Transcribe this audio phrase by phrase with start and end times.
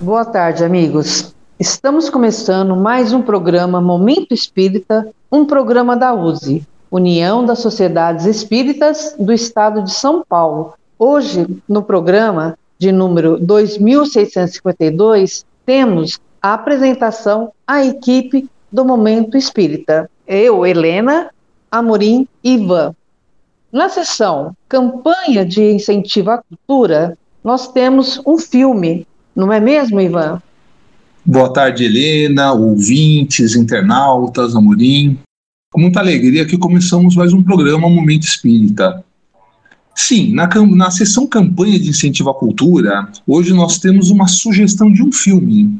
[0.00, 1.34] Boa tarde, amigos.
[1.58, 9.16] Estamos começando mais um programa Momento Espírita, um programa da USE, União das Sociedades Espíritas
[9.18, 10.74] do Estado de São Paulo.
[10.96, 20.08] Hoje, no programa de número 2652, temos a apresentação à equipe do Momento Espírita.
[20.28, 21.30] Eu, Helena,
[21.72, 22.94] Amorim e Ivan.
[23.72, 29.07] Na sessão Campanha de Incentivo à Cultura, nós temos um filme,
[29.38, 30.42] não é mesmo, Ivan?
[31.24, 35.16] Boa tarde, Helena, ouvintes, internautas, Amorim.
[35.72, 39.04] Com muita alegria que começamos mais um programa Momento Espírita.
[39.94, 45.04] Sim, na, na sessão Campanha de Incentivo à Cultura, hoje nós temos uma sugestão de
[45.04, 45.78] um filme.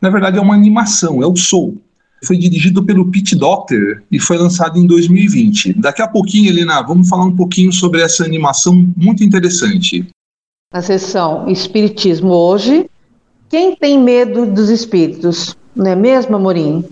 [0.00, 1.78] Na verdade, é uma animação, é o Soul.
[2.24, 5.72] Foi dirigido pelo Pete Docter e foi lançado em 2020.
[5.72, 10.06] Daqui a pouquinho, Helena, vamos falar um pouquinho sobre essa animação muito interessante.
[10.72, 12.88] Na sessão Espiritismo hoje,
[13.50, 15.56] quem tem medo dos espíritos?
[15.74, 16.84] Não é mesmo, Amorim?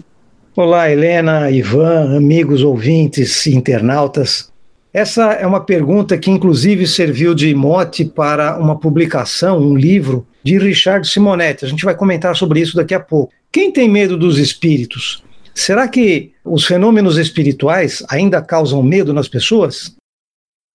[0.56, 4.50] Olá, Helena, Ivan, amigos ouvintes e internautas.
[4.92, 10.58] Essa é uma pergunta que, inclusive, serviu de mote para uma publicação, um livro, de
[10.58, 11.64] Richard Simonetti.
[11.64, 13.32] A gente vai comentar sobre isso daqui a pouco.
[13.52, 15.22] Quem tem medo dos espíritos?
[15.54, 19.94] Será que os fenômenos espirituais ainda causam medo nas pessoas?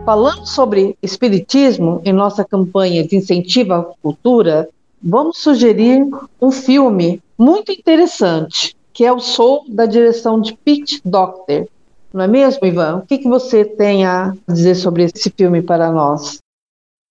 [0.06, 4.68] Falando sobre espiritismo em nossa campanha de incentivo à cultura,
[5.02, 6.06] vamos sugerir
[6.41, 11.69] um filme muito interessante, que é o Soul, da direção de Pete Docter.
[12.14, 12.97] Não é mesmo, Ivan?
[12.97, 16.40] O que, que você tem a dizer sobre esse filme para nós?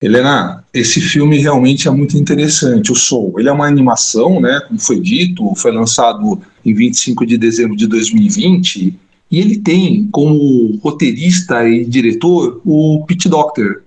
[0.02, 2.92] Helena, esse filme realmente é muito interessante.
[2.92, 4.60] O Soul, ele é uma animação, né?
[4.68, 8.98] Como foi dito, foi lançado em 25 de dezembro de 2020
[9.32, 13.82] e ele tem como roteirista e diretor o Pete Docter,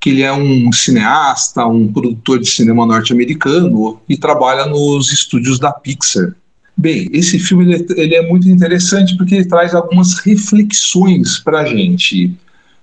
[0.00, 5.70] que ele é um cineasta, um produtor de cinema norte-americano e trabalha nos estúdios da
[5.70, 6.34] Pixar.
[6.76, 11.60] Bem, esse filme ele é, ele é muito interessante porque ele traz algumas reflexões para
[11.60, 12.34] a gente.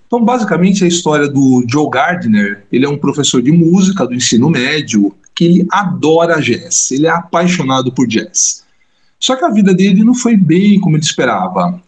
[0.06, 4.48] Então, basicamente, a história do Joe Gardner, ele é um professor de música do ensino
[4.48, 8.64] médio que ele adora jazz, ele é apaixonado por jazz.
[9.20, 11.82] Só que a vida dele não foi bem como ele esperava.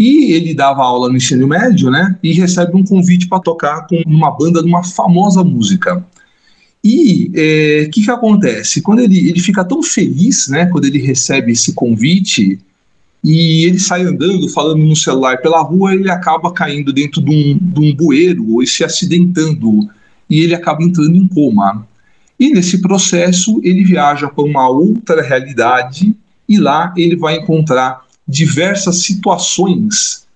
[0.00, 2.16] E ele dava aula no ensino médio, né?
[2.22, 6.02] E recebe um convite para tocar com uma banda de uma famosa música.
[6.82, 8.80] E o é, que, que acontece?
[8.80, 10.64] Quando ele, ele fica tão feliz, né?
[10.64, 12.58] Quando ele recebe esse convite
[13.22, 17.58] e ele sai andando, falando no celular pela rua, ele acaba caindo dentro de um,
[17.58, 19.86] de um bueiro e se acidentando.
[20.30, 21.86] E ele acaba entrando em coma.
[22.38, 26.16] E nesse processo, ele viaja para uma outra realidade
[26.48, 30.26] e lá ele vai encontrar diversas situações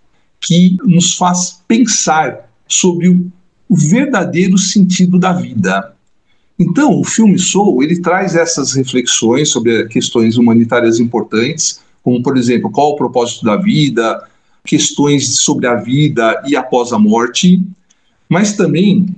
[0.40, 3.30] que nos faz pensar sobre o,
[3.70, 5.94] verdadeiro sentido da vida.
[6.56, 12.70] Então, o filme Soul, ele traz essas reflexões sobre questões humanitárias importantes, como, por exemplo,
[12.70, 14.22] qual o propósito da vida,
[14.64, 17.60] questões sobre a vida e após a morte,
[18.28, 19.16] mas também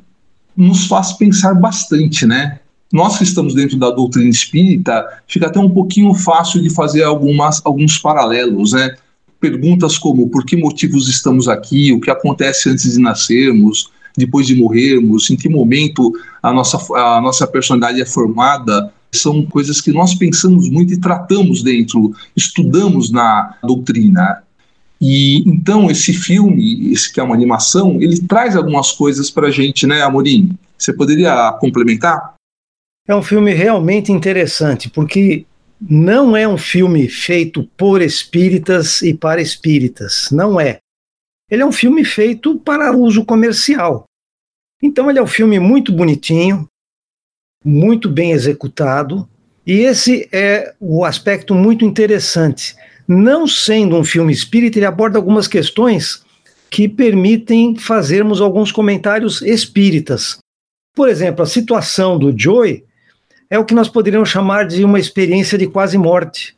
[0.57, 2.61] nos faz pensar bastante, né?
[2.93, 7.61] Nós que estamos dentro da doutrina espírita, fica até um pouquinho fácil de fazer algumas,
[7.65, 8.97] alguns paralelos, né?
[9.41, 14.55] Perguntas como por que motivos estamos aqui, o que acontece antes de nascermos, depois de
[14.55, 16.13] morrermos, em que momento
[16.43, 21.63] a nossa, a nossa personalidade é formada, são coisas que nós pensamos muito e tratamos
[21.63, 24.43] dentro, estudamos na doutrina.
[25.01, 29.51] E então esse filme, esse que é uma animação, ele traz algumas coisas para a
[29.51, 30.57] gente, né, Amorim?
[30.79, 32.36] Você poderia complementar?
[33.09, 35.47] É um filme realmente interessante, porque
[35.81, 40.79] não é um filme feito por espíritas e para espíritas, não é.
[41.51, 44.05] Ele é um filme feito para uso comercial.
[44.83, 46.67] Então ele é um filme muito bonitinho,
[47.65, 49.29] muito bem executado,
[49.67, 52.77] e esse é o aspecto muito interessante.
[53.07, 56.25] Não sendo um filme espírita, ele aborda algumas questões
[56.71, 60.39] que permitem fazermos alguns comentários espíritas.
[60.95, 62.86] Por exemplo, a situação do Joey
[63.49, 66.57] é o que nós poderíamos chamar de uma experiência de quase morte,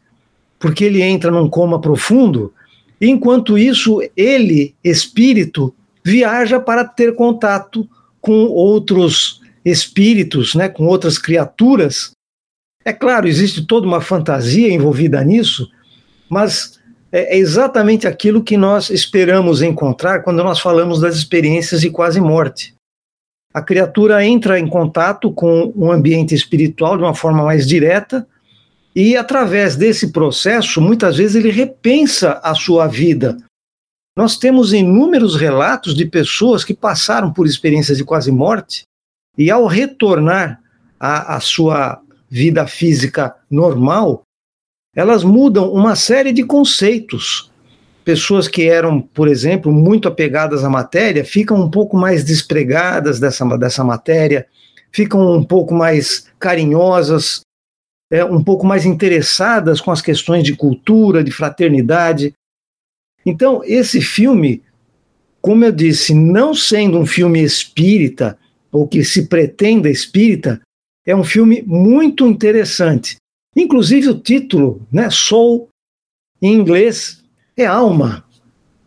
[0.59, 2.53] porque ele entra num coma profundo,
[3.01, 7.89] e enquanto isso, ele, espírito, viaja para ter contato
[8.21, 12.11] com outros espíritos, né, com outras criaturas.
[12.85, 15.71] É claro, existe toda uma fantasia envolvida nisso,
[16.29, 16.81] mas
[17.13, 22.21] é, é exatamente aquilo que nós esperamos encontrar quando nós falamos das experiências de quase
[22.21, 22.75] morte
[23.53, 28.27] a criatura entra em contato com o ambiente espiritual de uma forma mais direta
[28.95, 33.37] e, através desse processo, muitas vezes ele repensa a sua vida.
[34.17, 38.83] Nós temos inúmeros relatos de pessoas que passaram por experiências de quase morte
[39.37, 40.61] e, ao retornar
[40.99, 44.23] à, à sua vida física normal,
[44.95, 47.48] elas mudam uma série de conceitos
[48.09, 53.45] pessoas que eram, por exemplo, muito apegadas à matéria, ficam um pouco mais despregadas dessa,
[53.59, 54.47] dessa matéria,
[54.91, 57.43] ficam um pouco mais carinhosas,
[58.11, 62.33] é, um pouco mais interessadas com as questões de cultura, de fraternidade.
[63.27, 64.63] Então, esse filme,
[65.43, 68.39] como eu disse, não sendo um filme espírita,
[68.73, 70.63] ou que se pretenda espírita,
[71.05, 73.17] é um filme muito interessante.
[73.55, 75.69] Inclusive o título, né, Soul,
[76.41, 77.18] em inglês,
[77.63, 78.25] é alma,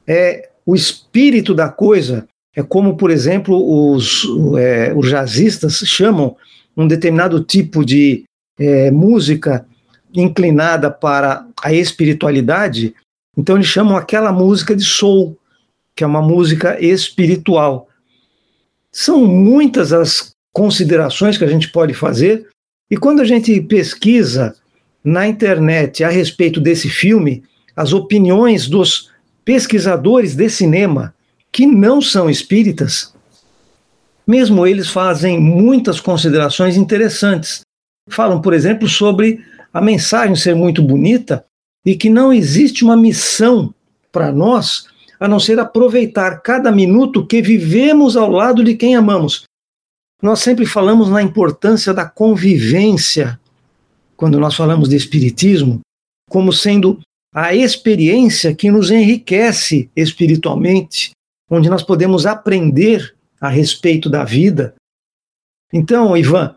[0.08, 2.28] é o espírito da coisa.
[2.56, 4.26] É como, por exemplo, os,
[4.58, 6.36] é, os jazzistas chamam
[6.76, 8.24] um determinado tipo de
[8.60, 9.66] é, música
[10.14, 12.94] inclinada para a espiritualidade,
[13.38, 15.38] então eles chamam aquela música de soul,
[15.96, 17.88] que é uma música espiritual.
[18.92, 22.48] São muitas as considerações que a gente pode fazer,
[22.90, 24.54] e quando a gente pesquisa
[25.04, 27.44] na internet a respeito desse filme,
[27.82, 29.10] as opiniões dos
[29.44, 31.16] pesquisadores de cinema
[31.52, 33.12] que não são espíritas,
[34.26, 37.62] mesmo eles fazem muitas considerações interessantes.
[38.08, 39.44] Falam, por exemplo, sobre
[39.74, 41.44] a mensagem ser muito bonita
[41.84, 43.74] e que não existe uma missão
[44.12, 44.86] para nós
[45.20, 49.44] a não ser aproveitar cada minuto que vivemos ao lado de quem amamos.
[50.22, 53.40] Nós sempre falamos na importância da convivência,
[54.16, 55.80] quando nós falamos de espiritismo,
[56.30, 57.00] como sendo
[57.34, 61.12] a experiência que nos enriquece espiritualmente,
[61.50, 64.76] onde nós podemos aprender a respeito da vida.
[65.74, 66.56] Então, Ivan,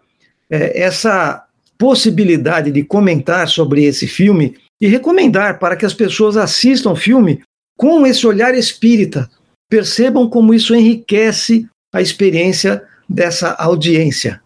[0.50, 1.46] é, essa
[1.78, 7.42] possibilidade de comentar sobre esse filme e recomendar para que as pessoas assistam o filme
[7.76, 9.30] com esse olhar espírita,
[9.68, 14.40] percebam como isso enriquece a experiência dessa audiência.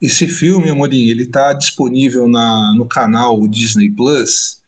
[0.00, 4.61] Esse filme, Amorim, ele está disponível na, no canal Disney Plus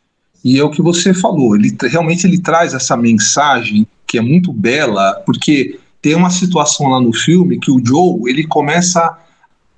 [0.45, 4.53] e é o que você falou, ele realmente ele traz essa mensagem que é muito
[4.53, 9.17] bela, porque tem uma situação lá no filme que o Joe, ele começa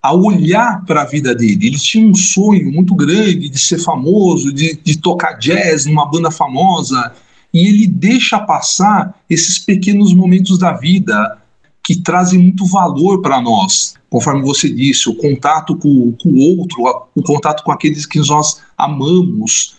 [0.03, 1.69] a olhar para a vida dele.
[1.69, 6.31] Ele tinha um sonho muito grande de ser famoso, de, de tocar jazz numa banda
[6.31, 7.13] famosa,
[7.55, 11.39] e ele deixa passar esses pequenos momentos da vida
[11.83, 13.95] que trazem muito valor para nós.
[14.11, 18.61] Conforme você disse, o contato com, com o outro, o contato com aqueles que nós
[18.77, 19.77] amamos,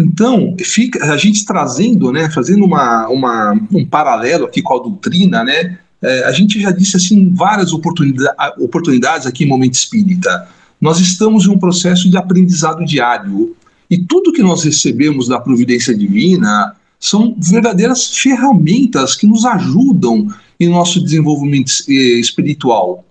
[0.00, 5.44] então, fica a gente trazendo, né, fazendo uma, uma, um paralelo aqui com a doutrina,
[5.44, 10.48] né, é, a gente já disse assim várias oportunidade, oportunidades aqui em Momento Espírita.
[10.80, 13.54] Nós estamos em um processo de aprendizado diário
[13.90, 20.28] e tudo que nós recebemos da providência divina são verdadeiras ferramentas que nos ajudam
[20.58, 23.04] em nosso desenvolvimento eh, espiritual.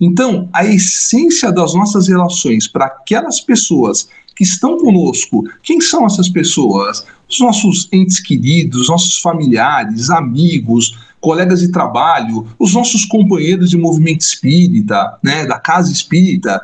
[0.00, 5.44] Então, a essência das nossas relações para aquelas pessoas que estão conosco.
[5.62, 7.04] Quem são essas pessoas?
[7.28, 14.20] Os nossos entes queridos, nossos familiares, amigos, colegas de trabalho, os nossos companheiros de movimento
[14.20, 16.60] espírita, né, da casa espírita.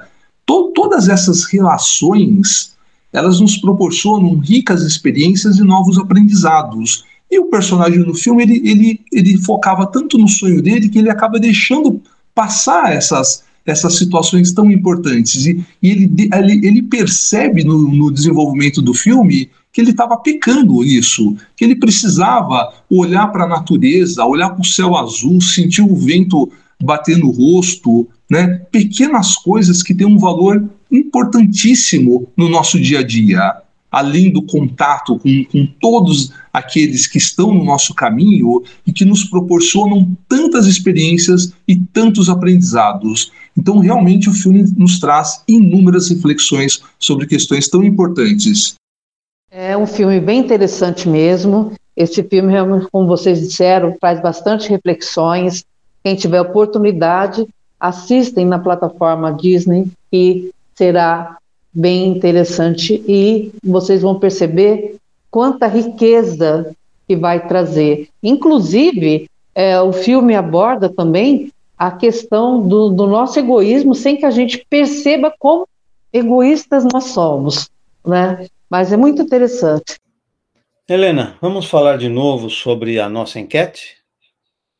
[0.47, 2.75] To todas essas relações,
[3.13, 7.05] elas nos proporcionam ricas experiências e novos aprendizados.
[7.31, 11.11] E o personagem do filme, ele, ele, ele focava tanto no sonho dele que ele
[11.11, 12.03] acaba deixando
[12.35, 15.47] passar essas, essas situações tão importantes.
[15.47, 20.83] E, e ele, ele, ele, percebe no, no desenvolvimento do filme que ele estava pecando
[20.83, 25.97] nisso, que ele precisava olhar para a natureza, olhar para o céu azul, sentir o
[25.97, 26.51] vento
[26.83, 28.61] bater no rosto, né?
[28.71, 33.57] pequenas coisas que têm um valor importantíssimo no nosso dia a dia,
[33.91, 39.25] além do contato com, com todos aqueles que estão no nosso caminho e que nos
[39.25, 43.31] proporcionam tantas experiências e tantos aprendizados.
[43.57, 48.75] Então, realmente, o filme nos traz inúmeras reflexões sobre questões tão importantes.
[49.51, 51.73] É um filme bem interessante mesmo.
[51.97, 52.55] Este filme,
[52.91, 55.65] como vocês disseram, traz bastante reflexões.
[56.03, 57.47] Quem tiver oportunidade,
[57.79, 61.37] assistem na plataforma Disney, que será
[61.73, 64.97] bem interessante e vocês vão perceber
[65.31, 66.75] quanta riqueza
[67.09, 68.09] que vai trazer.
[68.23, 71.51] Inclusive, é, o filme aborda também
[71.83, 75.67] a questão do, do, nosso egoísmo sem que a gente perceba como
[76.13, 77.69] egoístas nós somos,
[78.07, 78.47] né?
[78.71, 79.99] Mas é muito interessante.
[80.89, 83.97] Helena, vamos falar de novo sobre a nossa enquete?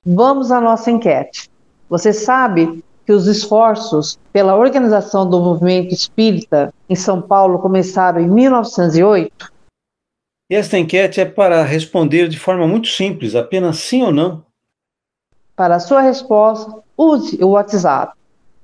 [0.07, 1.51] Vamos à nossa enquete.
[1.89, 8.29] Você sabe que os esforços pela organização do movimento espírita em São Paulo começaram em
[8.29, 9.53] 1908?
[10.49, 14.45] E esta enquete é para responder de forma muito simples, apenas sim ou não.
[15.57, 18.15] Para a sua resposta, use o WhatsApp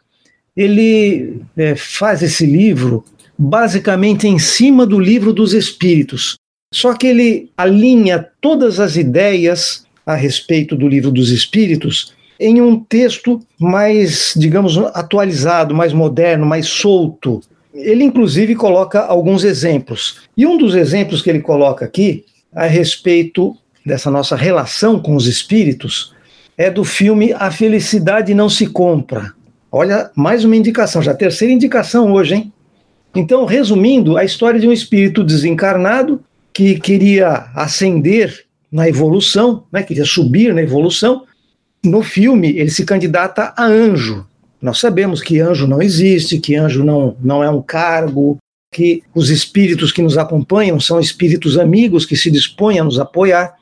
[0.55, 3.03] ele é, faz esse livro
[3.37, 6.35] basicamente em cima do livro dos Espíritos.
[6.73, 12.79] Só que ele alinha todas as ideias a respeito do livro dos Espíritos em um
[12.79, 17.41] texto mais, digamos, atualizado, mais moderno, mais solto.
[17.73, 20.21] Ele, inclusive, coloca alguns exemplos.
[20.37, 22.23] E um dos exemplos que ele coloca aqui,
[22.55, 23.55] a respeito
[23.85, 26.13] dessa nossa relação com os espíritos,
[26.57, 29.33] é do filme A Felicidade Não Se Compra.
[29.71, 32.53] Olha, mais uma indicação, já terceira indicação hoje, hein?
[33.15, 36.21] Então, resumindo, a história de um espírito desencarnado
[36.53, 41.23] que queria ascender na evolução, né, queria subir na evolução.
[41.83, 44.25] No filme, ele se candidata a anjo.
[44.61, 48.37] Nós sabemos que anjo não existe, que anjo não, não é um cargo,
[48.71, 53.55] que os espíritos que nos acompanham são espíritos amigos que se dispõem a nos apoiar.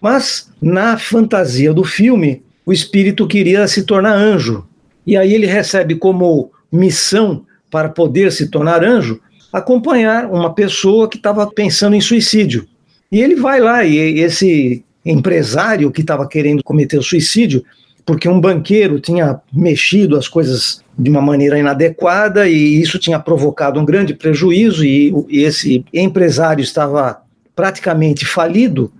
[0.00, 4.66] Mas, na fantasia do filme, o espírito queria se tornar anjo.
[5.06, 9.20] E aí ele recebe como missão para poder se tornar anjo
[9.52, 12.66] acompanhar uma pessoa que estava pensando em suicídio.
[13.10, 17.64] E ele vai lá, e esse empresário que estava querendo cometer o suicídio,
[18.04, 23.80] porque um banqueiro tinha mexido as coisas de uma maneira inadequada e isso tinha provocado
[23.80, 27.22] um grande prejuízo e, e esse empresário estava
[27.54, 28.92] praticamente falido.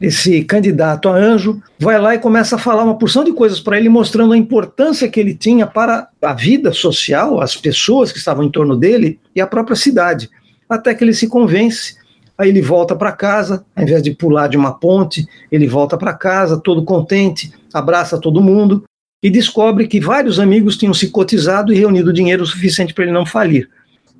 [0.00, 3.78] Esse candidato a anjo vai lá e começa a falar uma porção de coisas para
[3.78, 8.44] ele, mostrando a importância que ele tinha para a vida social, as pessoas que estavam
[8.44, 10.28] em torno dele e a própria cidade.
[10.68, 11.96] Até que ele se convence
[12.38, 16.12] Aí ele volta para casa, ao invés de pular de uma ponte, ele volta para
[16.12, 18.84] casa todo contente, abraça todo mundo
[19.22, 23.24] e descobre que vários amigos tinham se cotizado e reunido dinheiro suficiente para ele não
[23.24, 23.68] falir.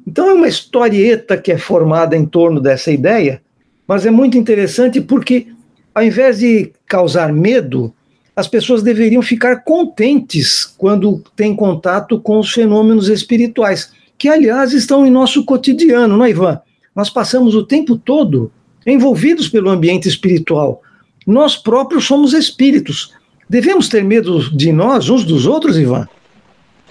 [0.07, 3.43] Então é uma historieta que é formada em torno dessa ideia,
[3.87, 5.49] mas é muito interessante porque,
[5.95, 7.93] ao invés de causar medo,
[8.35, 15.07] as pessoas deveriam ficar contentes quando têm contato com os fenômenos espirituais, que, aliás, estão
[15.07, 16.61] em nosso cotidiano, não é, Ivan?
[16.97, 18.51] Nós passamos o tempo todo
[18.87, 20.81] envolvidos pelo ambiente espiritual.
[21.27, 23.13] nós próprios somos espíritos.
[23.51, 26.09] Devemos ter medo de nós, uns dos outros, Ivan?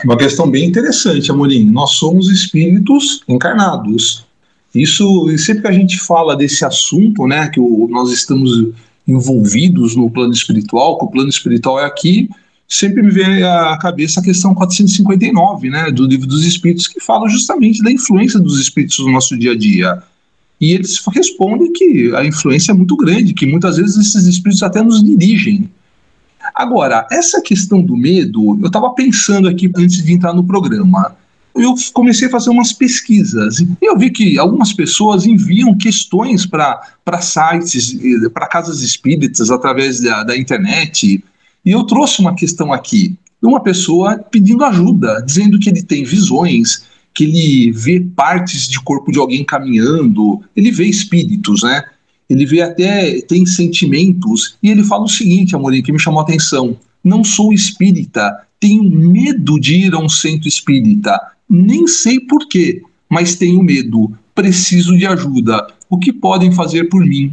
[0.03, 1.71] Uma questão bem interessante, Amorim.
[1.71, 4.25] Nós somos espíritos encarnados.
[4.73, 8.73] Isso, sempre que a gente fala desse assunto, né, que o, nós estamos
[9.07, 12.29] envolvidos no plano espiritual, que o plano espiritual é aqui,
[12.67, 17.29] sempre me vem à cabeça a questão 459, né, do livro dos espíritos, que fala
[17.29, 20.03] justamente da influência dos espíritos no nosso dia a dia.
[20.59, 24.81] E eles respondem que a influência é muito grande, que muitas vezes esses espíritos até
[24.81, 25.69] nos dirigem.
[26.53, 31.15] Agora, essa questão do medo, eu estava pensando aqui antes de entrar no programa.
[31.55, 36.81] Eu comecei a fazer umas pesquisas e eu vi que algumas pessoas enviam questões para
[37.21, 37.97] sites,
[38.33, 41.23] para casas espíritas através da, da internet.
[41.65, 43.17] E eu trouxe uma questão aqui.
[43.41, 49.11] Uma pessoa pedindo ajuda, dizendo que ele tem visões, que ele vê partes de corpo
[49.11, 51.83] de alguém caminhando, ele vê espíritos, né?
[52.29, 56.23] Ele vê até, tem sentimentos, e ele fala o seguinte, Amorim, que me chamou a
[56.23, 61.17] atenção: não sou espírita, tenho medo de ir a um centro espírita,
[61.49, 65.67] nem sei porquê, mas tenho medo, preciso de ajuda.
[65.89, 67.31] O que podem fazer por mim?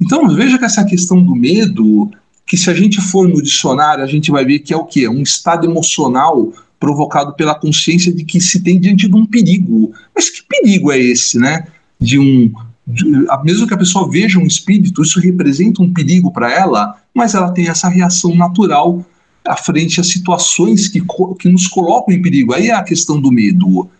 [0.00, 2.10] Então veja que essa questão do medo,
[2.48, 5.06] que se a gente for no dicionário, a gente vai ver que é o que?
[5.06, 6.50] Um estado emocional
[6.80, 9.92] provocado pela consciência de que se tem diante de um perigo.
[10.14, 11.66] Mas que perigo é esse, né?
[12.00, 12.50] De um
[12.86, 13.04] de,
[13.44, 17.52] mesmo que a pessoa veja um espírito, isso representa um perigo para ela, mas ela
[17.52, 19.04] tem essa reação natural
[19.46, 21.02] à frente a situações que,
[21.38, 22.54] que nos colocam em perigo.
[22.54, 23.90] Aí é a questão do medo.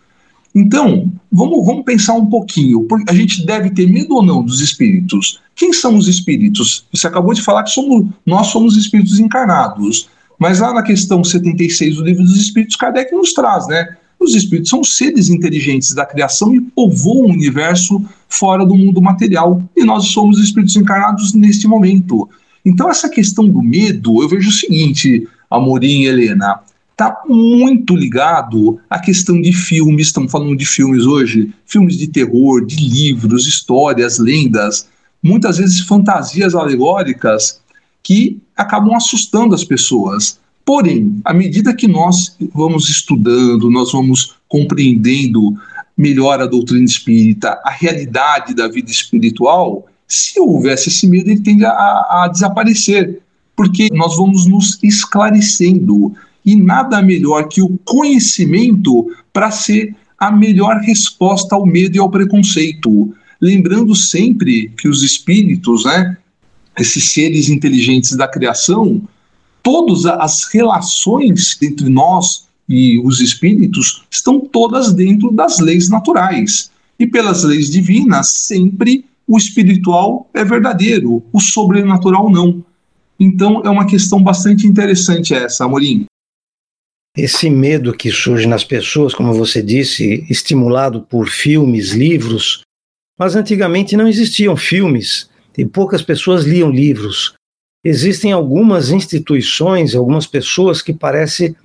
[0.55, 2.87] Então, vamos, vamos pensar um pouquinho.
[3.09, 5.41] A gente deve ter medo ou não dos espíritos?
[5.55, 6.87] Quem são os espíritos?
[6.93, 10.09] Você acabou de falar que somos, nós somos espíritos encarnados.
[10.39, 13.97] Mas lá na questão 76 do Livro dos Espíritos, Kardec nos traz, né?
[14.21, 19.63] Os espíritos são seres inteligentes da criação e povoam o universo fora do mundo material.
[19.77, 22.29] E nós somos espíritos encarnados neste momento.
[22.65, 26.61] Então, essa questão do medo, eu vejo o seguinte, Amorim e Helena,
[26.99, 32.67] está muito ligado à questão de filmes, estamos falando de filmes hoje, filmes de terror,
[32.67, 34.89] de livros, histórias, lendas,
[35.23, 37.61] muitas vezes fantasias alegóricas
[38.03, 40.41] que acabam assustando as pessoas.
[40.65, 45.55] Porém, à medida que nós vamos estudando, nós vamos compreendendo
[45.97, 51.65] melhor a doutrina espírita, a realidade da vida espiritual, se houvesse esse medo, ele tende
[51.65, 53.21] a, a desaparecer,
[53.55, 56.13] porque nós vamos nos esclarecendo.
[56.49, 62.11] E nada melhor que o conhecimento para ser a melhor resposta ao medo e ao
[62.11, 63.15] preconceito.
[63.39, 66.17] Lembrando sempre que os espíritos, né,
[66.79, 69.03] esses seres inteligentes da criação,
[69.63, 76.71] todas as relações entre nós e os espíritos estão todas dentro das leis naturais.
[76.99, 82.65] E pelas leis divinas, sempre o espiritual é verdadeiro, o sobrenatural não.
[83.21, 86.07] Então é uma questão bastante interessante essa, Amorim.
[87.19, 92.63] Esse medo que surge nas pessoas, como você disse, estimulado por filmes, livros,
[93.19, 97.35] mas antigamente não existiam filmes e poucas pessoas liam livros.
[97.85, 101.57] Existem algumas instituições, algumas pessoas que parecem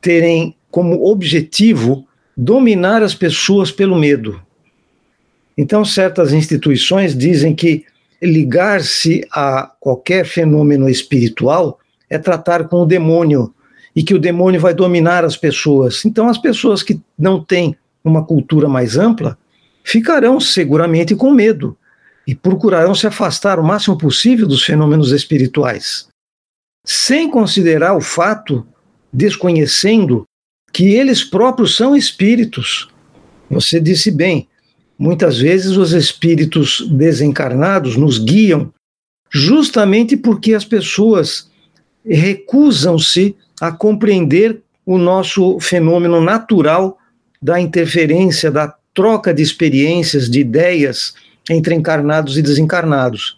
[0.00, 2.04] terem como objetivo
[2.36, 4.42] dominar as pessoas pelo medo.
[5.56, 7.84] Então, certas instituições dizem que
[8.20, 11.78] ligar-se a qualquer fenômeno espiritual
[12.10, 13.54] é tratar com o demônio
[13.96, 16.04] e que o demônio vai dominar as pessoas.
[16.04, 19.38] Então, as pessoas que não têm uma cultura mais ampla
[19.82, 21.74] ficarão seguramente com medo
[22.26, 26.08] e procurarão se afastar o máximo possível dos fenômenos espirituais,
[26.84, 28.66] sem considerar o fato,
[29.10, 30.24] desconhecendo
[30.72, 32.88] que eles próprios são espíritos.
[33.48, 34.46] Você disse bem,
[34.98, 38.72] muitas vezes os espíritos desencarnados nos guiam
[39.30, 41.50] justamente porque as pessoas
[42.04, 46.98] recusam-se a compreender o nosso fenômeno natural
[47.42, 51.14] da interferência, da troca de experiências, de ideias
[51.50, 53.36] entre encarnados e desencarnados.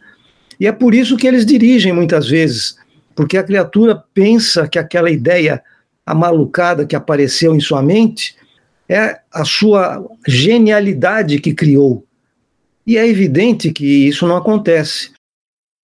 [0.61, 2.77] E é por isso que eles dirigem muitas vezes,
[3.15, 5.63] porque a criatura pensa que aquela ideia
[6.05, 8.35] amalucada que apareceu em sua mente
[8.89, 12.05] é a sua genialidade que criou.
[12.87, 15.11] E é evidente que isso não acontece.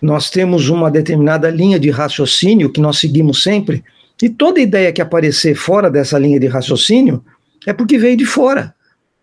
[0.01, 3.85] Nós temos uma determinada linha de raciocínio que nós seguimos sempre,
[4.23, 7.25] e toda ideia que aparecer fora dessa linha de raciocínio
[7.67, 8.75] é porque veio de fora.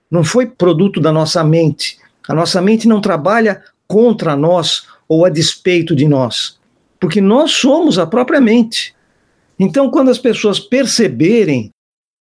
[0.10, 5.30] Não foi produto da nossa mente, a nossa mente não trabalha contra nós ou a
[5.30, 6.60] despeito de nós,
[7.00, 8.94] porque nós somos a própria mente.
[9.60, 11.70] Então, quando as pessoas perceberem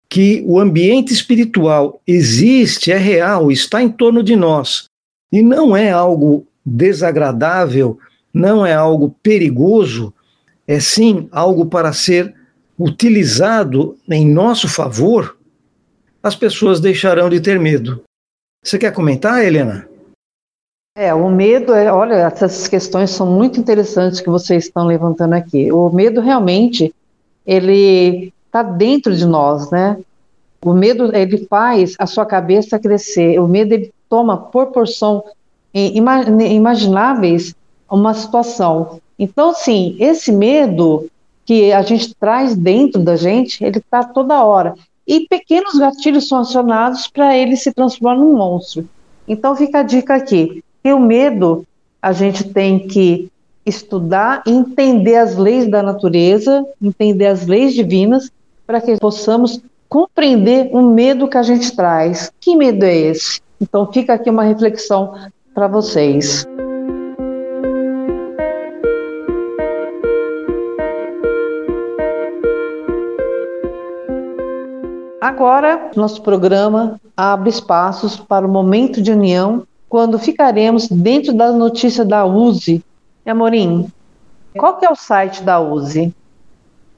[0.09, 4.85] que o ambiente espiritual existe, é real, está em torno de nós,
[5.31, 7.99] e não é algo desagradável
[8.33, 10.13] não é algo perigoso,
[10.67, 12.35] é sim algo para ser
[12.79, 15.37] utilizado em nosso favor,
[16.23, 18.03] as pessoas deixarão de ter medo.
[18.65, 19.89] Você quer comentar, Helena?
[20.97, 25.71] É, o medo, é, olha, essas questões são muito interessantes que vocês estão levantando aqui.
[25.71, 26.93] O medo realmente,
[27.47, 29.97] ele está dentro de nós, né?
[30.65, 33.39] O medo, ele faz a sua cabeça crescer.
[33.39, 35.23] O medo, ele toma proporção
[35.73, 37.55] imagináveis
[37.89, 39.01] uma situação.
[39.17, 41.09] Então, sim, esse medo
[41.49, 44.75] que a gente traz dentro da gente, ele está toda hora.
[45.07, 48.87] E pequenos gatilhos são acionados para ele se transformar num monstro.
[49.27, 51.65] Então, fica a dica aqui e o medo,
[52.03, 53.31] a gente tem que
[53.65, 58.31] estudar entender as leis da natureza, entender as leis divinas,
[58.67, 59.59] para que possamos
[59.89, 62.31] compreender o medo que a gente traz.
[62.39, 63.41] Que medo é esse?
[63.59, 65.15] Então fica aqui uma reflexão
[65.55, 66.47] para vocês.
[75.29, 82.03] Agora, nosso programa abre espaços para o momento de união quando ficaremos dentro da notícia
[82.03, 82.83] da USE.
[83.27, 83.93] Amorim,
[84.57, 86.15] qual que é o site da USE?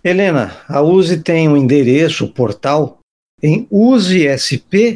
[0.05, 3.01] Helena, a USE tem um endereço, portal,
[3.43, 4.95] em usesp.org.br.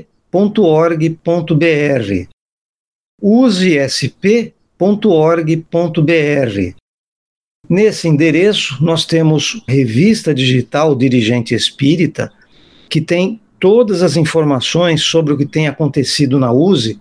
[3.21, 4.55] usesp.org.br.
[7.69, 12.31] Nesse endereço, nós temos revista digital Dirigente Espírita,
[12.95, 17.01] que tem todas as informações sobre o que tem acontecido na USE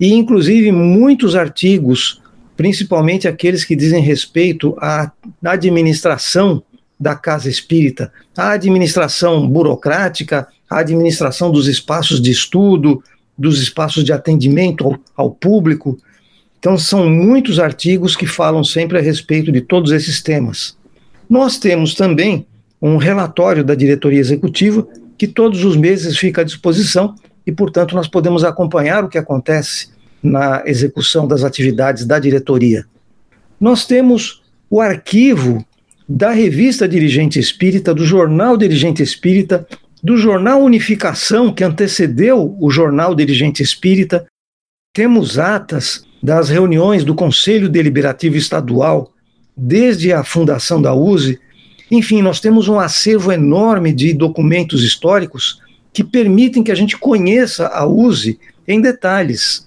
[0.00, 2.22] e inclusive muitos artigos,
[2.56, 5.12] principalmente aqueles que dizem respeito à
[5.44, 6.62] administração
[6.98, 13.02] da casa espírita, à administração burocrática, à administração dos espaços de estudo,
[13.36, 15.98] dos espaços de atendimento ao, ao público.
[16.58, 20.78] Então, são muitos artigos que falam sempre a respeito de todos esses temas.
[21.28, 22.46] Nós temos também
[22.80, 27.14] um relatório da diretoria executiva que todos os meses fica à disposição
[27.46, 29.88] e, portanto, nós podemos acompanhar o que acontece
[30.22, 32.84] na execução das atividades da diretoria.
[33.60, 35.64] Nós temos o arquivo
[36.08, 39.66] da revista Dirigente Espírita, do jornal Dirigente Espírita,
[40.02, 44.26] do jornal Unificação, que antecedeu o jornal Dirigente Espírita.
[44.94, 49.12] Temos atas das reuniões do Conselho Deliberativo Estadual,
[49.56, 51.40] desde a fundação da USE.
[51.90, 55.60] Enfim, nós temos um acervo enorme de documentos históricos
[55.92, 59.66] que permitem que a gente conheça a USE em detalhes.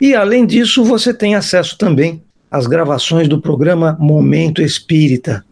[0.00, 5.44] E, além disso, você tem acesso também às gravações do programa Momento Espírita.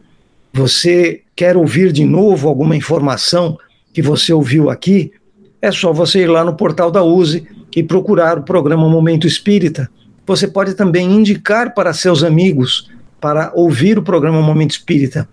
[0.53, 3.59] Você quer ouvir de novo alguma informação
[3.93, 5.13] que você ouviu aqui?
[5.61, 9.91] É só você ir lá no portal da USE e procurar o programa Momento Espírita.
[10.27, 15.27] Você pode também indicar para seus amigos para ouvir o programa Momento Espírita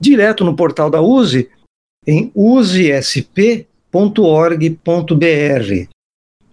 [0.00, 1.48] direto no portal da USE
[2.06, 3.64] em usesp.org.br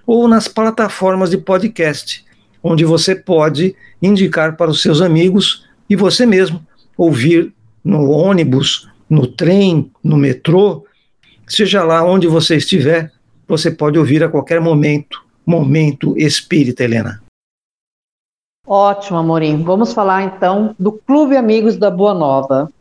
[0.06, 2.26] ou nas plataformas de podcast,
[2.64, 6.66] onde você pode indicar para os seus amigos e você mesmo
[6.98, 10.86] ouvir no ônibus, no trem, no metrô,
[11.48, 13.12] seja lá onde você estiver,
[13.48, 15.22] você pode ouvir a qualquer momento.
[15.46, 17.22] Momento Espírita, Helena.
[18.66, 19.64] Ótimo, Amorim.
[19.64, 22.72] Vamos falar então do Clube Amigos da Boa Nova.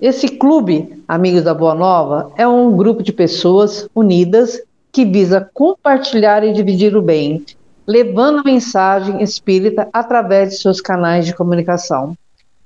[0.00, 6.44] Esse clube Amigos da Boa Nova é um grupo de pessoas unidas que visa compartilhar
[6.44, 7.44] e dividir o bem,
[7.84, 12.16] levando a mensagem espírita através de seus canais de comunicação,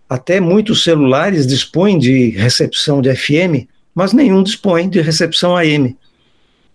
[0.07, 5.97] Até muitos celulares dispõem de recepção de FM, mas nenhum dispõe de recepção AM.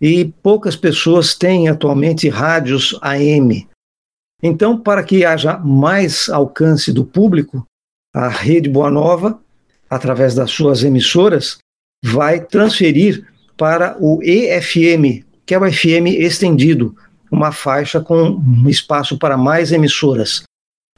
[0.00, 3.66] E poucas pessoas têm atualmente rádios AM.
[4.42, 7.64] Então, para que haja mais alcance do público,
[8.14, 9.38] a Rede Boa Nova,
[9.88, 11.58] através das suas emissoras,
[12.04, 16.96] vai transferir para o EFM, que é o FM estendido,
[17.30, 20.42] uma faixa com espaço para mais emissoras.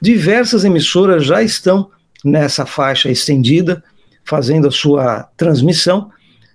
[0.01, 1.89] Diversas emissoras já estão
[2.23, 3.83] nessa faixa estendida,
[4.23, 6.11] fazendo a sua transmissão,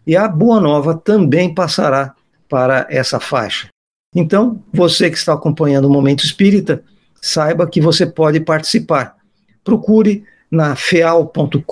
[0.07, 2.15] e a Boa Nova também passará
[2.49, 3.69] para essa faixa.
[4.15, 6.83] Então, você que está acompanhando o Momento Espírita,
[7.21, 9.17] saiba que você pode participar.
[9.65, 11.65] Procure na feal.com.br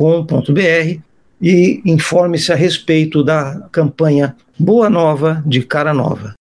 [1.40, 6.34] e informe-se a respeito da campanha Boa Nova de Cara Nova.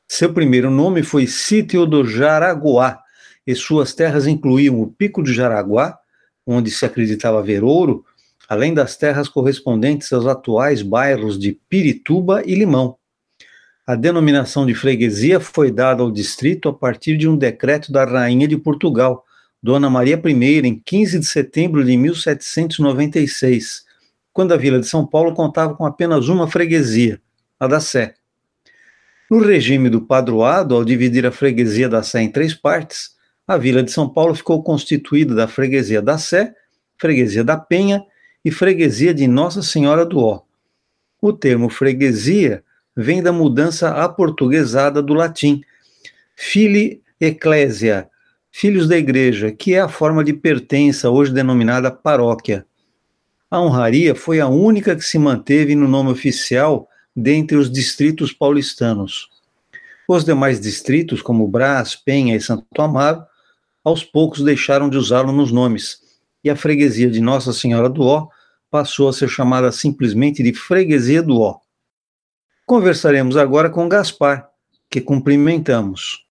[0.06, 3.00] Seu primeiro nome foi Sítio do Jaraguá,
[3.44, 5.98] e suas terras incluíam o Pico de Jaraguá,
[6.46, 8.04] onde se acreditava haver ouro,
[8.48, 12.96] além das terras correspondentes aos atuais bairros de Pirituba e Limão.
[13.86, 18.48] A denominação de freguesia foi dada ao distrito a partir de um decreto da Rainha
[18.48, 19.26] de Portugal,
[19.62, 23.84] Dona Maria I, em 15 de setembro de 1796,
[24.32, 27.20] quando a Vila de São Paulo contava com apenas uma freguesia,
[27.60, 28.14] a da Sé.
[29.30, 33.10] No regime do padroado, ao dividir a freguesia da Sé em três partes,
[33.46, 36.54] a Vila de São Paulo ficou constituída da freguesia da Sé,
[36.96, 38.02] freguesia da Penha
[38.42, 40.40] e freguesia de Nossa Senhora do Ó.
[41.20, 42.64] O termo freguesia
[42.96, 45.62] vem da mudança aportuguesada do latim
[46.36, 48.08] fili ecclesia,
[48.50, 52.66] filhos da igreja, que é a forma de pertença hoje denominada paróquia.
[53.50, 59.28] A honraria foi a única que se manteve no nome oficial dentre os distritos paulistanos.
[60.08, 63.24] Os demais distritos, como Brás, Penha e Santo Amaro,
[63.82, 66.00] aos poucos deixaram de usá-lo nos nomes,
[66.42, 68.28] e a freguesia de Nossa Senhora do Ó
[68.70, 71.60] passou a ser chamada simplesmente de Freguesia do Ó.
[72.66, 74.48] Conversaremos agora com Gaspar,
[74.90, 76.24] que cumprimentamos.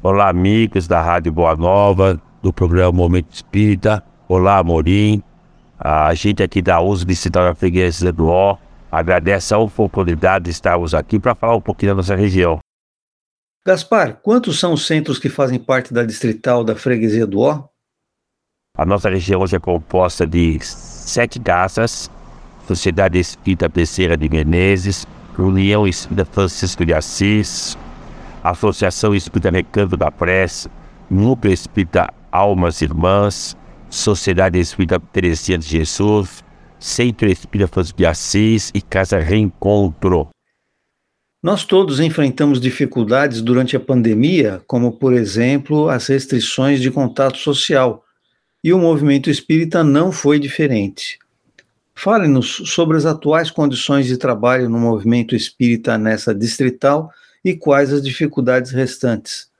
[0.00, 4.04] Olá, amigos da Rádio Boa Nova, do programa Momento Espírita.
[4.28, 5.20] Olá, Amorim,
[5.76, 8.56] a gente aqui da USP Distrital da Freguesia do Ó
[8.88, 12.60] agradece a oportunidade de estarmos aqui para falar um pouquinho da nossa região.
[13.66, 17.64] Gaspar, quantos são os centros que fazem parte da distrital da Freguesia do Ó?
[18.78, 22.08] A nossa região hoje é composta de sete casas,
[22.68, 25.04] Sociedade Espírita Terceira de Menezes,
[25.38, 27.76] União Espírita Francisco de Assis,
[28.42, 30.68] Associação Espírita Recanto da Prece,
[31.10, 33.56] Núcleo Espírita Almas Irmãs,
[33.88, 36.44] Sociedade Espírita Teresinha de Jesus,
[36.78, 40.28] Centro Espírita de Assis e Casa Reencontro.
[41.42, 48.04] Nós todos enfrentamos dificuldades durante a pandemia, como, por exemplo, as restrições de contato social,
[48.62, 51.18] e o movimento espírita não foi diferente.
[51.94, 57.10] Fale-nos sobre as atuais condições de trabalho no movimento espírita nessa distrital
[57.44, 59.50] e quais as dificuldades restantes.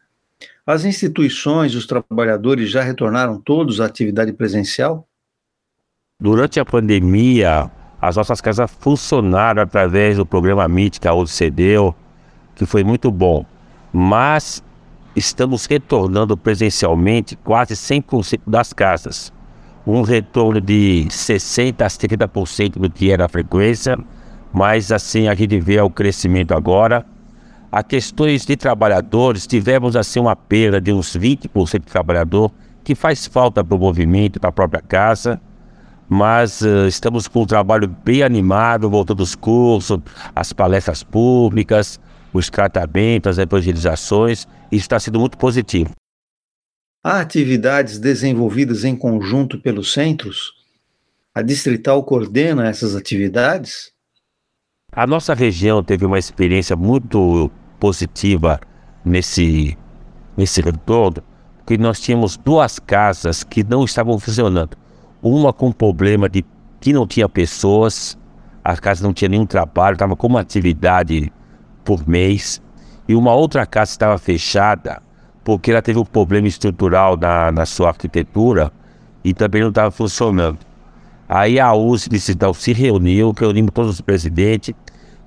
[0.66, 5.06] As instituições os trabalhadores já retornaram todos à atividade presencial?
[6.20, 11.94] Durante a pandemia, as nossas casas funcionaram através do programa MIT que a cedeu,
[12.54, 13.44] que foi muito bom.
[13.92, 14.62] Mas
[15.16, 19.32] estamos retornando presencialmente quase 100% das casas.
[19.86, 23.98] Um retorno de 60% a 70% do que era a frequência,
[24.52, 27.04] mas assim a gente vê o crescimento agora
[27.72, 32.52] a questões de trabalhadores, tivemos assim uma perda de uns 20% de trabalhador,
[32.84, 35.40] que faz falta para o movimento, para a própria casa,
[36.06, 39.98] mas uh, estamos com um trabalho bem animado, voltando os cursos,
[40.36, 41.98] as palestras públicas,
[42.30, 45.92] os tratamentos, as evangelizações, e está sendo muito positivo.
[47.04, 50.52] Há atividades desenvolvidas em conjunto pelos centros?
[51.34, 53.90] A Distrital coordena essas atividades?
[54.92, 58.60] A nossa região teve uma experiência muito positiva
[59.04, 59.76] nesse,
[60.36, 61.24] nesse retorno,
[61.66, 64.76] que nós tínhamos duas casas que não estavam funcionando.
[65.20, 66.44] Uma com problema de
[66.80, 68.16] que não tinha pessoas,
[68.62, 71.32] a casa não tinha nenhum trabalho, estava com uma atividade
[71.84, 72.62] por mês,
[73.08, 75.02] e uma outra casa estava fechada
[75.44, 78.72] porque ela teve um problema estrutural na, na sua arquitetura
[79.24, 80.58] e também não estava funcionando.
[81.28, 84.74] Aí a USP Distrital se reuniu, reunimos todos os presidentes,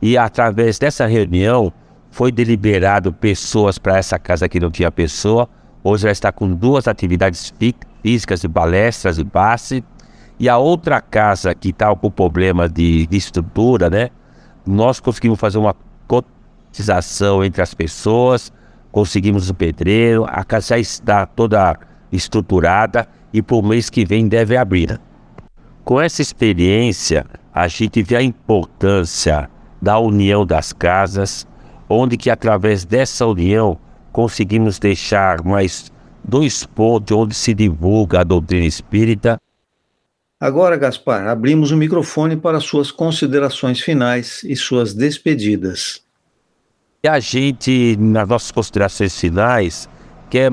[0.02, 1.74] e através dessa reunião
[2.12, 5.50] foi deliberado pessoas para essa casa que não tinha pessoa.
[5.84, 7.54] Hoje ela está com duas atividades
[8.02, 9.84] físicas de palestras e passe.
[10.40, 14.10] E a outra casa que está com problema de, de estrutura, né?
[14.66, 15.76] Nós conseguimos fazer uma
[16.08, 18.52] cotização entre as pessoas,
[18.96, 21.78] conseguimos o pedreiro, a casa está toda
[22.14, 25.02] estruturada e por mês que vem deve abrir.
[25.84, 29.50] Com essa experiência, a gente vê a importância
[29.82, 31.46] da união das casas,
[31.90, 33.78] onde que através dessa união
[34.14, 35.92] conseguimos deixar mais
[36.24, 39.38] dois pontos onde se divulga a doutrina espírita.
[40.40, 46.05] Agora, Gaspar, abrimos o microfone para suas considerações finais e suas despedidas.
[47.06, 49.88] E a gente, nas nossas considerações finais,
[50.28, 50.52] quer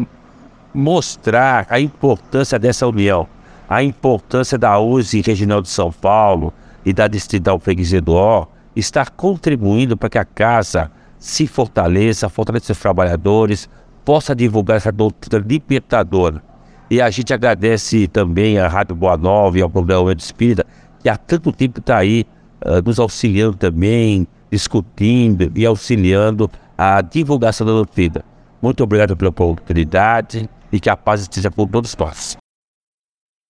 [0.75, 3.27] mostrar a importância dessa união,
[3.67, 6.53] a importância da USE Regional de São Paulo
[6.85, 8.45] e da Distrital Freguesia do Ó,
[8.77, 13.67] estar contribuindo para que a casa se fortaleça, fortaleça os trabalhadores,
[14.05, 16.43] possa divulgar essa doutrina libertadora.
[16.91, 20.67] E a gente agradece também à Rádio Boa Nova e ao programa Espírita,
[21.01, 22.27] que há tanto tempo está aí
[22.63, 28.23] uh, nos auxiliando também, discutindo e auxiliando a divulgação da doutrina.
[28.61, 32.37] Muito obrigado pela oportunidade e que a paz esteja por todos nós.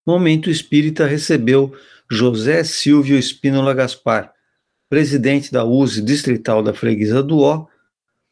[0.06, 1.74] Momento Espírita recebeu
[2.08, 4.32] José Silvio Espínola Gaspar,
[4.88, 7.66] presidente da USE Distrital da Freguesa do Ó,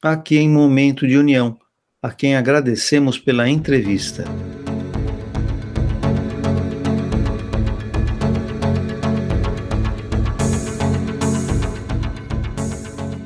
[0.00, 1.58] aqui em Momento de União,
[2.00, 4.24] a quem agradecemos pela entrevista.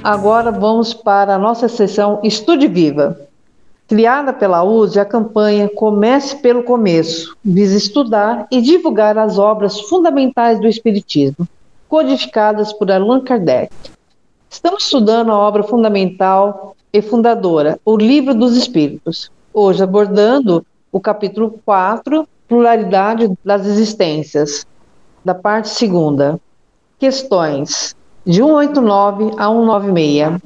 [0.05, 3.19] Agora vamos para a nossa sessão Estude Viva.
[3.89, 10.61] Criada pela USE, a campanha Comece pelo Começo visa estudar e divulgar as obras fundamentais
[10.61, 11.49] do Espiritismo
[11.89, 13.73] codificadas por Allan Kardec.
[14.51, 21.59] Estamos estudando a obra fundamental e fundadora, o Livro dos Espíritos, hoje abordando o capítulo
[21.65, 24.67] 4, Pluralidade das Existências,
[25.25, 26.39] da parte segunda.
[26.99, 30.41] Questões de 189 a 196.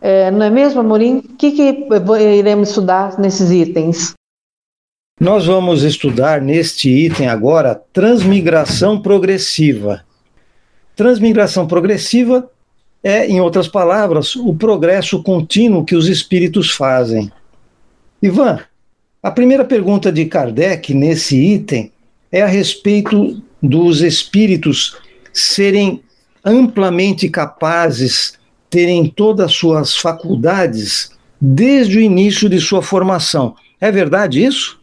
[0.00, 1.18] É, não é mesmo, Amorim?
[1.18, 1.88] O que, que
[2.20, 4.12] iremos estudar nesses itens?
[5.18, 10.04] Nós vamos estudar neste item agora transmigração progressiva.
[10.94, 12.50] Transmigração progressiva
[13.02, 17.30] é, em outras palavras, o progresso contínuo que os espíritos fazem.
[18.22, 18.60] Ivan,
[19.22, 21.92] a primeira pergunta de Kardec nesse item
[22.32, 24.96] é a respeito dos espíritos
[25.32, 26.02] serem
[26.44, 28.34] amplamente capazes,
[28.68, 33.54] terem todas as suas faculdades desde o início de sua formação.
[33.80, 34.78] É verdade isso?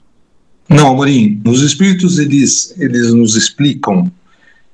[0.70, 1.42] Não, Amorim.
[1.46, 4.12] Os espíritos eles, eles nos explicam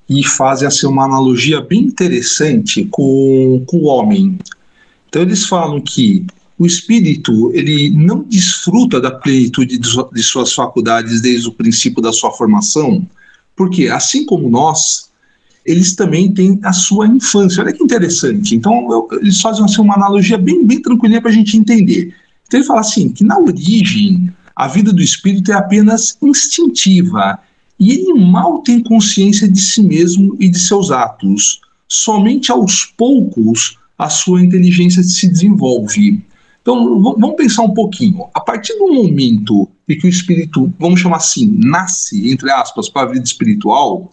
[0.10, 4.38] e fazem assim, uma analogia bem interessante com, com o homem.
[5.10, 6.26] Então eles falam que
[6.60, 12.32] o espírito ele não desfruta da plenitude de suas faculdades desde o princípio da sua
[12.32, 13.06] formação,
[13.56, 15.07] porque assim como nós,
[15.68, 17.62] eles também têm a sua infância.
[17.62, 18.56] Olha que interessante.
[18.56, 22.16] Então eu, eles fazem assim, uma analogia bem, bem tranquila para a gente entender.
[22.48, 27.38] Então ele fala assim que na origem a vida do espírito é apenas instintiva
[27.78, 31.60] e ele mal tem consciência de si mesmo e de seus atos.
[31.88, 36.24] Somente aos poucos a sua inteligência se desenvolve.
[36.62, 38.26] Então, vamos pensar um pouquinho.
[38.34, 43.08] A partir do momento em que o espírito, vamos chamar assim, nasce, entre aspas, para
[43.08, 44.10] a vida espiritual,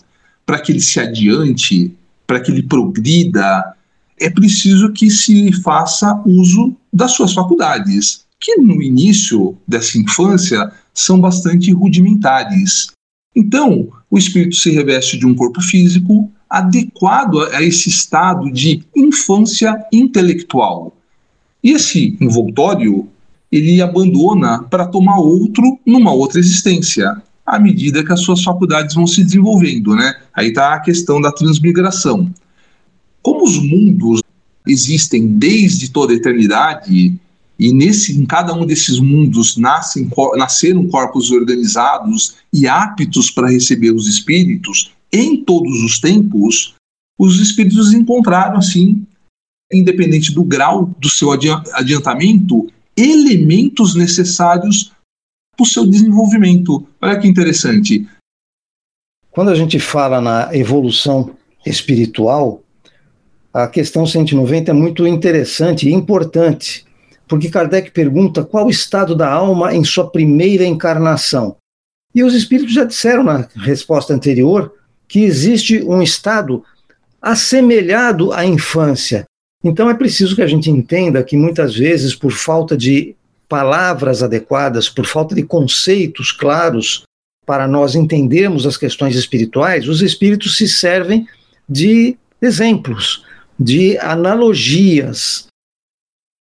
[0.47, 1.93] para que ele se adiante,
[2.27, 3.75] para que ele progrida,
[4.19, 11.21] é preciso que se faça uso das suas faculdades, que no início dessa infância são
[11.21, 12.93] bastante rudimentares.
[13.35, 19.77] Então, o espírito se reveste de um corpo físico adequado a esse estado de infância
[19.93, 20.97] intelectual.
[21.63, 23.09] E esse envoltório
[23.51, 29.07] ele abandona para tomar outro numa outra existência, à medida que as suas faculdades vão
[29.07, 30.15] se desenvolvendo, né?
[30.33, 32.33] Aí está a questão da transmigração.
[33.23, 34.23] Como os mundos
[34.67, 37.19] existem desde toda a eternidade,
[37.59, 43.93] e nesse, em cada um desses mundos nascem, nasceram corpos organizados e aptos para receber
[43.93, 46.75] os espíritos, em todos os tempos,
[47.19, 49.07] os espíritos encontraram, assim,
[49.73, 54.91] independente do grau do seu adiantamento, elementos necessários
[55.57, 56.87] para o seu desenvolvimento.
[57.01, 58.07] Olha que interessante.
[59.31, 61.31] Quando a gente fala na evolução
[61.67, 62.63] espiritual,
[63.53, 66.85] a questão 190 é muito interessante e importante,
[67.27, 71.57] porque Kardec pergunta qual o estado da alma em sua primeira encarnação.
[72.15, 74.73] E os espíritos já disseram na resposta anterior
[75.09, 76.63] que existe um estado
[77.21, 79.25] assemelhado à infância,
[79.65, 83.17] então é preciso que a gente entenda que muitas vezes, por falta de
[83.55, 87.05] palavras adequadas, por falta de conceitos claros
[87.47, 91.25] para nós entendermos as questões espirituais, os espíritos se servem
[91.69, 93.25] de exemplos,
[93.57, 95.47] de analogias.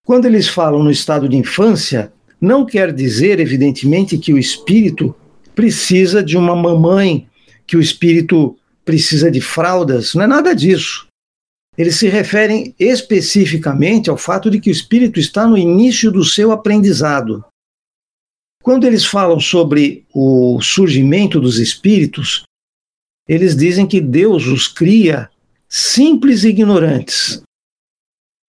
[0.06, 5.16] Quando eles falam no estado de infância, não quer dizer, evidentemente, que o espírito
[5.56, 7.26] precisa de uma mamãe,
[7.66, 11.07] que o espírito precisa de fraldas, não é nada disso
[11.78, 16.52] eles se referem especificamente ao fato de que o espírito está no início do seu
[16.52, 17.46] aprendizado.
[18.64, 22.44] Quando eles falam sobre o surgimento dos espíritos,
[23.28, 25.30] eles dizem que Deus os cria
[25.70, 27.42] simples e ignorantes.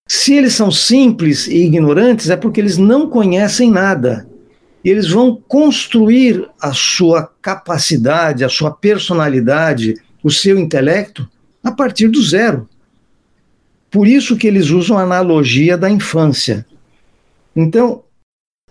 [0.07, 4.27] Se eles são simples e ignorantes, é porque eles não conhecem nada.
[4.83, 11.29] Eles vão construir a sua capacidade, a sua personalidade, o seu intelecto
[11.63, 12.67] a partir do zero.
[13.89, 16.65] Por isso que eles usam a analogia da infância.
[17.55, 18.03] Então,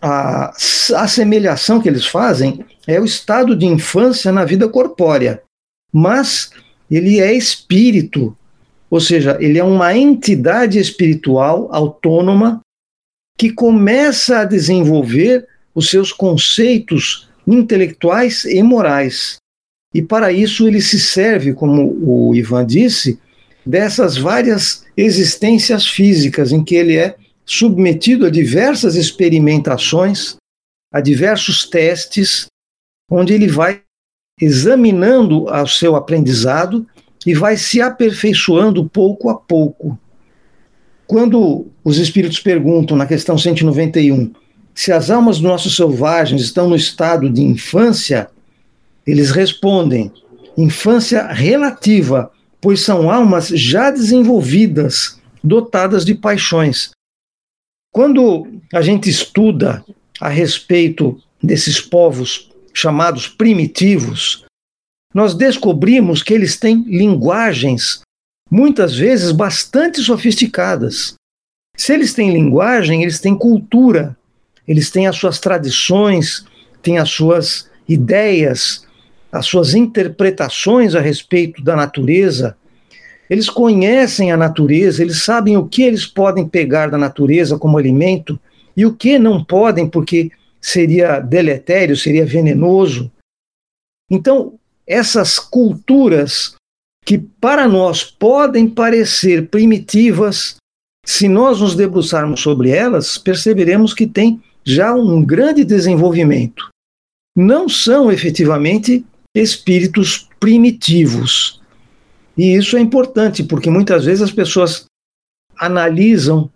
[0.01, 0.53] a
[0.97, 5.43] assemelhação que eles fazem é o estado de infância na vida corpórea,
[5.93, 6.51] mas
[6.91, 8.37] ele é espírito,
[8.89, 12.61] ou seja, ele é uma entidade espiritual autônoma
[13.37, 19.37] que começa a desenvolver os seus conceitos intelectuais e morais.
[19.95, 23.19] E para isso ele se serve, como o Ivan disse,
[23.69, 30.37] dessas várias existências físicas em que ele é submetido a diversas experimentações,
[30.91, 32.47] a diversos testes,
[33.11, 33.83] onde ele vai
[34.41, 36.87] examinando o seu aprendizado
[37.27, 39.99] e vai se aperfeiçoando pouco a pouco.
[41.07, 44.33] Quando os espíritos perguntam na questão 191
[44.75, 48.31] se as almas dos nossos selvagens estão no estado de infância,
[49.07, 50.11] eles respondem:
[50.57, 56.90] infância relativa pois são almas já desenvolvidas, dotadas de paixões.
[57.92, 59.84] Quando a gente estuda
[60.20, 64.44] a respeito desses povos chamados primitivos,
[65.14, 68.00] nós descobrimos que eles têm linguagens,
[68.50, 71.14] muitas vezes bastante sofisticadas.
[71.76, 74.16] Se eles têm linguagem, eles têm cultura,
[74.66, 76.44] eles têm as suas tradições,
[76.82, 78.86] têm as suas ideias,
[79.31, 82.57] as suas interpretações a respeito da natureza.
[83.29, 88.39] Eles conhecem a natureza, eles sabem o que eles podem pegar da natureza como alimento
[88.76, 93.11] e o que não podem, porque seria deletério, seria venenoso.
[94.11, 94.55] Então,
[94.87, 96.55] essas culturas
[97.05, 100.57] que para nós podem parecer primitivas,
[101.05, 106.68] se nós nos debruçarmos sobre elas, perceberemos que tem já um grande desenvolvimento.
[107.37, 109.07] Não são efetivamente
[109.41, 111.61] espíritos primitivos.
[112.36, 114.84] E isso é importante, porque muitas vezes as pessoas
[115.57, 116.51] analisam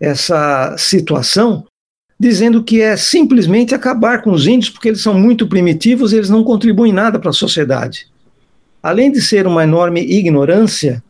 [0.00, 1.66] essa situação
[2.20, 6.28] dizendo que é simplesmente acabar com os índios porque eles são muito primitivos e eles
[6.30, 8.08] não contribuem nada para a sociedade.
[8.82, 11.02] Além de ser uma enorme ignorância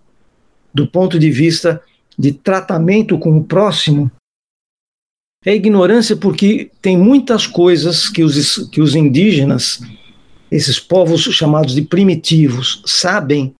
[0.72, 1.80] do ponto de vista
[2.18, 4.11] de tratamento com o próximo,
[5.44, 9.80] é ignorância porque tem muitas coisas que os, que os indígenas
[10.51, 13.55] esses povos chamados de primitivos sabem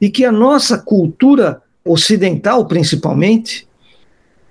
[0.00, 3.66] e que a nossa cultura ocidental, principalmente,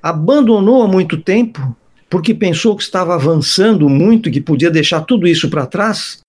[0.01, 1.75] abandonou há muito tempo
[2.09, 6.19] porque pensou que estava avançando muito que podia deixar tudo isso para trás.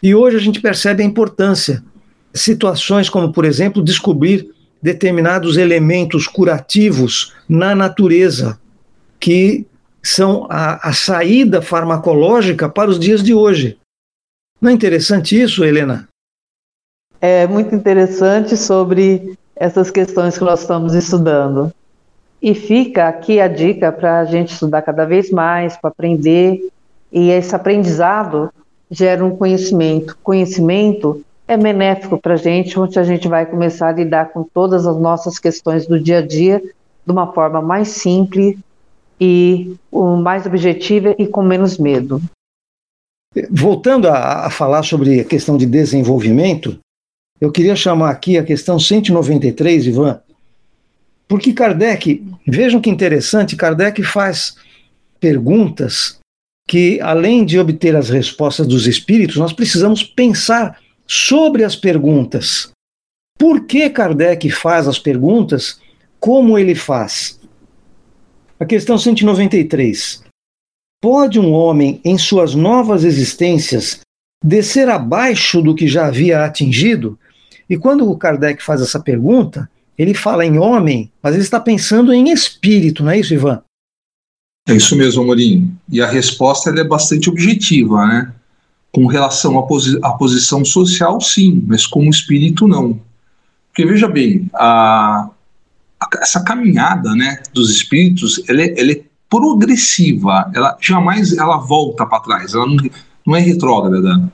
[0.00, 1.82] E hoje a gente percebe a importância.
[2.32, 4.48] Situações como, por exemplo, descobrir
[4.80, 8.58] determinados elementos curativos na natureza,
[9.18, 9.66] que
[10.02, 13.78] são a, a saída farmacológica para os dias de hoje.
[14.62, 16.08] Não é interessante isso, Helena?
[17.20, 21.72] É muito interessante sobre essas questões que nós estamos estudando.
[22.40, 26.60] E fica aqui a dica para a gente estudar cada vez mais, para aprender.
[27.10, 28.52] E esse aprendizado
[28.88, 30.16] gera um conhecimento.
[30.22, 34.86] Conhecimento é benéfico para a gente, onde a gente vai começar a lidar com todas
[34.86, 36.62] as nossas questões do dia a dia
[37.04, 38.56] de uma forma mais simples
[39.20, 42.22] e mais objetiva e com menos medo.
[43.50, 46.78] Voltando a, a falar sobre a questão de desenvolvimento,
[47.40, 50.20] eu queria chamar aqui a questão 193, Ivan,
[51.26, 54.54] porque Kardec, vejam que interessante, Kardec faz
[55.18, 56.18] perguntas
[56.68, 62.70] que, além de obter as respostas dos espíritos, nós precisamos pensar sobre as perguntas.
[63.38, 65.80] Por que Kardec faz as perguntas
[66.20, 67.40] como ele faz?
[68.60, 70.21] A questão 193.
[71.02, 73.98] Pode um homem, em suas novas existências,
[74.42, 77.18] descer abaixo do que já havia atingido?
[77.68, 82.12] E quando o Kardec faz essa pergunta, ele fala em homem, mas ele está pensando
[82.12, 83.60] em espírito, não é isso, Ivan?
[84.68, 85.76] É isso mesmo, Amorim.
[85.88, 88.32] E a resposta é bastante objetiva, né?
[88.92, 93.00] Com relação à, posi à, posição social, sim, mas como espírito, não.
[93.68, 95.28] Porque veja bem, a,
[96.00, 102.04] a, essa caminhada né, dos espíritos, ela é, ela é progressiva, ela jamais ela volta
[102.04, 102.76] para trás, ela não,
[103.26, 104.30] não é retrógrada.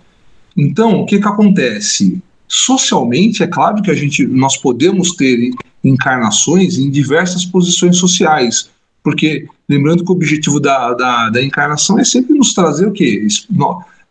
[0.57, 2.20] Então, o que, que acontece?
[2.49, 5.53] Socialmente, é claro que a gente, nós podemos ter
[5.84, 8.70] encarnações em diversas posições sociais,
[9.01, 13.24] porque lembrando que o objetivo da, da, da encarnação é sempre nos trazer o quê?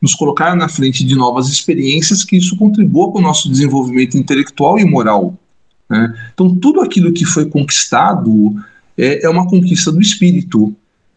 [0.01, 4.79] Nos colocar na frente de novas experiências que isso contribua para o nosso desenvolvimento intelectual
[4.79, 5.35] e moral.
[5.89, 6.15] Né?
[6.33, 8.55] Então, tudo aquilo que foi conquistado
[8.97, 10.75] é, é uma conquista do espírito.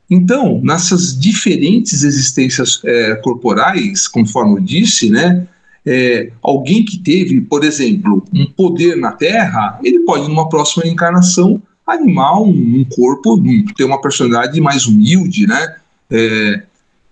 [0.09, 5.47] Então, nessas diferentes existências é, corporais, conforme eu disse, né,
[5.87, 11.63] é, alguém que teve, por exemplo, um poder na Terra, ele pode, numa próxima encarnação,
[11.87, 15.77] animar um, um corpo, um, ter uma personalidade mais humilde, né?
[16.11, 16.63] É,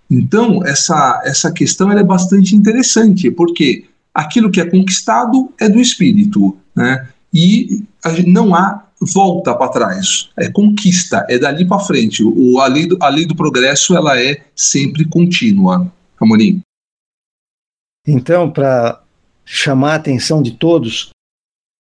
[0.09, 6.57] então, essa, essa questão é bastante interessante, porque aquilo que é conquistado é do espírito,
[6.75, 7.07] né?
[7.33, 7.83] E
[8.25, 12.23] não há volta para trás, é conquista, é dali para frente.
[12.23, 15.91] O, a, lei do, a lei do progresso ela é sempre contínua.
[16.19, 16.61] Amorim.
[18.05, 19.01] Então, para
[19.45, 21.11] chamar a atenção de todos,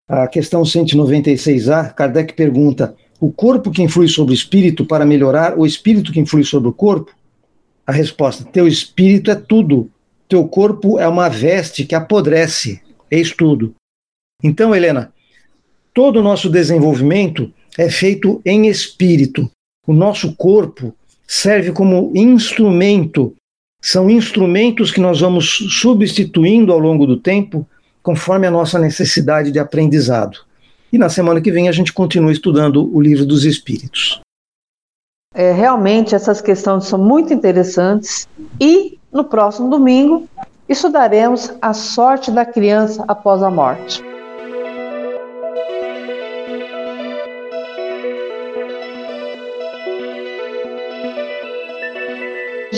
[0.09, 5.65] a questão 196A, Kardec pergunta: o corpo que influi sobre o espírito para melhorar, o
[5.65, 7.15] espírito que influi sobre o corpo?
[7.87, 9.91] A resposta: teu espírito é tudo.
[10.29, 12.83] Teu corpo é uma veste que apodrece.
[13.11, 13.75] Eis tudo.
[14.43, 15.13] Então, Helena,
[15.97, 19.51] todo o nosso desenvolvimento é feito em espírito.
[19.87, 20.95] O nosso corpo
[21.27, 23.35] serve como instrumento,
[23.81, 25.47] são instrumentos que nós vamos
[25.81, 27.67] substituindo ao longo do tempo,
[28.03, 30.41] conforme a nossa necessidade de aprendizado.
[30.93, 34.21] E na semana que vem a gente continua estudando o livro dos Espíritos.
[35.35, 38.29] É, realmente essas questões são muito interessantes
[38.61, 40.29] e no próximo domingo
[40.69, 44.06] estudaremos a sorte da criança após a morte.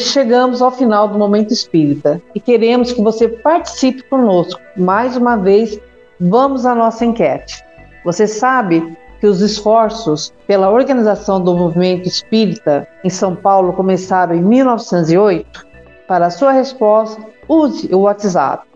[0.09, 4.61] Chegamos ao final do Momento Espírita e queremos que você participe conosco.
[4.77, 5.79] Mais uma vez,
[6.21, 7.63] vamos à nossa enquete.
[8.05, 14.43] Você sabe que os esforços pela organização do movimento espírita em São Paulo começaram em
[14.43, 15.67] 1908?
[16.07, 18.67] Para a sua resposta, use o WhatsApp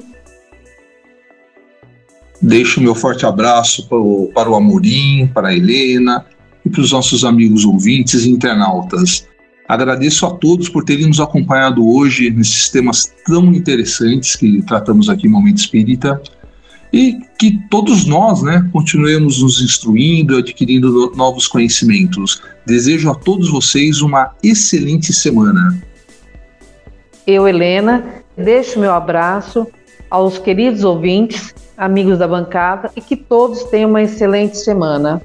[2.41, 6.25] Deixo o meu forte abraço para o, para o Amorim, para a Helena
[6.65, 9.27] e para os nossos amigos ouvintes e internautas.
[9.67, 15.27] Agradeço a todos por terem nos acompanhado hoje nesses temas tão interessantes que tratamos aqui
[15.27, 16.19] no Momento Espírita
[16.91, 22.41] e que todos nós né, continuemos nos instruindo, adquirindo novos conhecimentos.
[22.65, 25.81] Desejo a todos vocês uma excelente semana.
[27.25, 28.03] Eu, Helena,
[28.35, 29.67] deixo meu abraço
[30.09, 35.21] aos queridos ouvintes, amigos da bancada e que todos tenham uma excelente semana.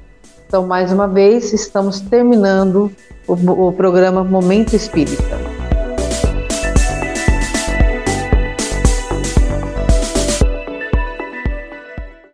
[0.47, 2.91] Então, mais uma vez, estamos terminando
[3.27, 5.54] o, o programa Momento Espírita.